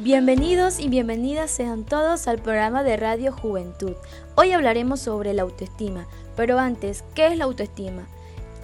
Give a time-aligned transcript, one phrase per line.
[0.00, 3.94] Bienvenidos y bienvenidas sean todos al programa de Radio Juventud.
[4.36, 8.06] Hoy hablaremos sobre la autoestima, pero antes, ¿qué es la autoestima?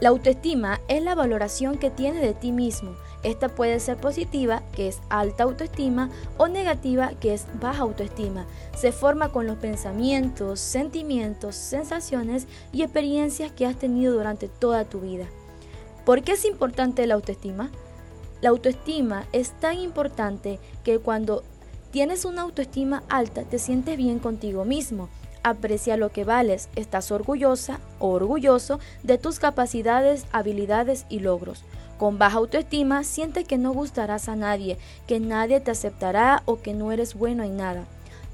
[0.01, 2.95] La autoestima es la valoración que tienes de ti mismo.
[3.25, 6.09] Esta puede ser positiva, que es alta autoestima,
[6.39, 8.47] o negativa, que es baja autoestima.
[8.77, 15.01] Se forma con los pensamientos, sentimientos, sensaciones y experiencias que has tenido durante toda tu
[15.01, 15.27] vida.
[16.07, 17.73] ¿Por qué es importante la autoestima?
[18.41, 21.43] La autoestima es tan importante que cuando
[21.91, 25.09] tienes una autoestima alta te sientes bien contigo mismo,
[25.45, 31.65] aprecia lo que vales, estás orgullosa o orgulloso de tus capacidades, habilidades y logros.
[31.99, 36.75] Con baja autoestima sientes que no gustarás a nadie, que nadie te aceptará o que
[36.75, 37.85] no eres bueno en nada.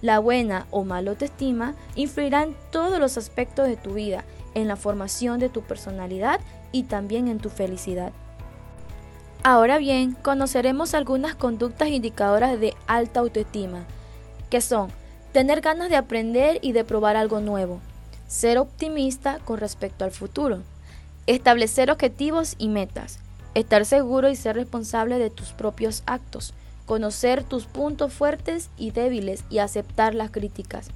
[0.00, 4.24] La buena o mala autoestima influirá en todos los aspectos de tu vida,
[4.54, 6.40] en la formación de tu personalidad
[6.72, 8.12] y también en tu felicidad.
[9.42, 13.86] Ahora bien, conoceremos algunas conductas indicadoras de alta autoestima,
[14.50, 14.90] que son
[15.32, 17.80] tener ganas de aprender y de probar algo nuevo,
[18.28, 20.58] ser optimista con respecto al futuro,
[21.26, 23.18] establecer objetivos y metas,
[23.54, 26.52] estar seguro y ser responsable de tus propios actos,
[26.84, 30.90] conocer tus puntos fuertes y débiles y aceptar las críticas,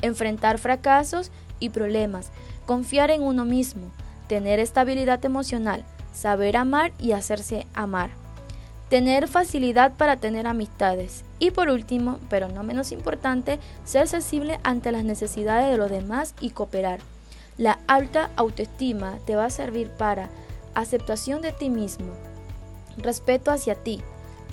[0.00, 2.30] enfrentar fracasos y problemas,
[2.64, 3.90] confiar en uno mismo,
[4.26, 8.10] tener estabilidad emocional, saber amar y hacerse amar,
[8.88, 14.92] tener facilidad para tener amistades y por último, pero no menos importante, ser sensible ante
[14.92, 17.00] las necesidades de los demás y cooperar.
[17.56, 20.28] La alta autoestima te va a servir para
[20.74, 22.12] aceptación de ti mismo,
[22.96, 24.02] respeto hacia ti,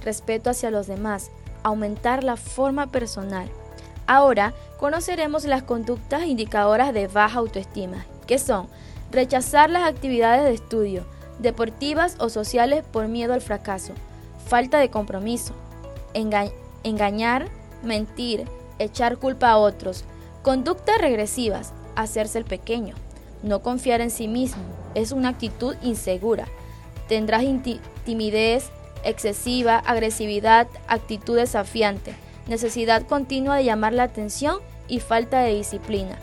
[0.04, 1.32] respeto hacia los demás,
[1.64, 3.50] aumentar la forma personal.
[4.08, 8.68] Ahora conoceremos las conductas indicadoras de baja autoestima, que son
[9.12, 11.06] rechazar las actividades de estudio,
[11.40, 13.94] deportivas o sociales por miedo al fracaso,
[14.48, 15.54] falta de compromiso,
[16.84, 17.48] engañar,
[17.84, 18.46] mentir,
[18.80, 20.04] echar culpa a otros,
[20.42, 22.96] conductas regresivas, hacerse el pequeño,
[23.44, 24.64] no confiar en sí mismo,
[24.96, 26.48] es una actitud insegura,
[27.08, 27.44] tendrás
[28.06, 28.72] timidez
[29.04, 32.16] excesiva, agresividad, actitud desafiante,
[32.48, 36.18] necesidad continua de llamar la atención y falta de disciplina.